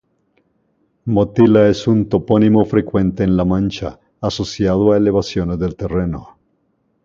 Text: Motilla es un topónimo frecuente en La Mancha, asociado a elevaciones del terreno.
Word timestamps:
Motilla 1.05 1.67
es 1.69 1.85
un 1.87 2.09
topónimo 2.09 2.65
frecuente 2.65 3.23
en 3.23 3.37
La 3.37 3.45
Mancha, 3.45 3.99
asociado 4.19 4.93
a 4.93 4.97
elevaciones 4.97 5.59
del 5.59 5.75
terreno. 5.75 6.39